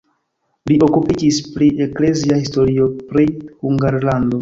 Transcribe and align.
Li 0.71 0.77
okupiĝis 0.87 1.37
pri 1.57 1.69
eklezia 1.89 2.41
historio 2.47 2.91
pri 3.15 3.31
Hungarlando. 3.47 4.39